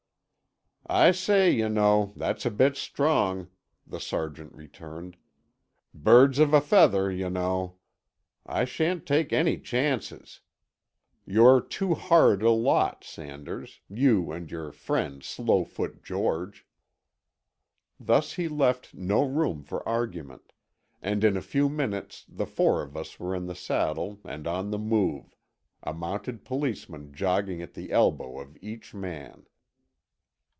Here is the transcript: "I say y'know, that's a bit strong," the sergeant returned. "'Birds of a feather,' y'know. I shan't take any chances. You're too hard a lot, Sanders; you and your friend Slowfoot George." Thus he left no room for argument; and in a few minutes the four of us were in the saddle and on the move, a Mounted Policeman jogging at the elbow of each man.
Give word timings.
"I 0.87 1.11
say 1.11 1.49
y'know, 1.49 2.11
that's 2.17 2.45
a 2.45 2.51
bit 2.51 2.75
strong," 2.75 3.47
the 3.87 3.99
sergeant 3.99 4.53
returned. 4.53 5.15
"'Birds 5.93 6.37
of 6.37 6.53
a 6.53 6.59
feather,' 6.59 7.09
y'know. 7.09 7.77
I 8.45 8.65
shan't 8.65 9.05
take 9.05 9.31
any 9.31 9.57
chances. 9.57 10.41
You're 11.25 11.61
too 11.61 11.93
hard 11.93 12.41
a 12.41 12.49
lot, 12.51 13.05
Sanders; 13.05 13.79
you 13.87 14.33
and 14.33 14.51
your 14.51 14.73
friend 14.73 15.23
Slowfoot 15.23 16.03
George." 16.03 16.67
Thus 17.97 18.33
he 18.33 18.49
left 18.49 18.93
no 18.93 19.23
room 19.23 19.63
for 19.63 19.87
argument; 19.87 20.51
and 21.01 21.23
in 21.23 21.37
a 21.37 21.41
few 21.41 21.69
minutes 21.69 22.25
the 22.27 22.47
four 22.47 22.81
of 22.81 22.97
us 22.97 23.17
were 23.17 23.33
in 23.33 23.45
the 23.45 23.55
saddle 23.55 24.19
and 24.25 24.45
on 24.45 24.71
the 24.71 24.79
move, 24.79 25.37
a 25.83 25.93
Mounted 25.93 26.43
Policeman 26.43 27.13
jogging 27.13 27.61
at 27.61 27.75
the 27.75 27.93
elbow 27.93 28.39
of 28.41 28.57
each 28.61 28.93
man. 28.93 29.45